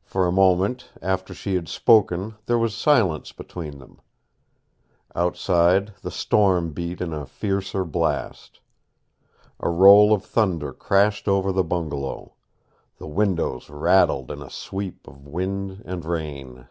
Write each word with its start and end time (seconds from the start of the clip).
For 0.00 0.26
a 0.26 0.32
moment 0.32 0.88
after 1.02 1.34
she 1.34 1.54
had 1.54 1.68
spoken 1.68 2.36
there 2.46 2.56
was 2.56 2.74
silence 2.74 3.30
between 3.30 3.76
them. 3.78 4.00
Outside 5.14 5.92
the 6.00 6.10
storm 6.10 6.72
beat 6.72 7.02
in 7.02 7.12
a 7.12 7.26
fiercer 7.26 7.84
blast. 7.84 8.60
A 9.58 9.68
roll 9.68 10.14
of 10.14 10.24
thunder 10.24 10.72
crashed 10.72 11.28
over 11.28 11.52
the 11.52 11.62
bungalow. 11.62 12.36
The 12.96 13.06
windows 13.08 13.68
rattled 13.68 14.30
in 14.30 14.40
a 14.40 14.48
sweep 14.48 15.06
of 15.06 15.26
wind 15.26 15.82
and 15.84 16.06
rain. 16.06 16.66